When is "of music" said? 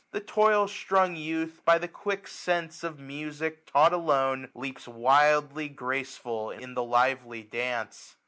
2.83-3.67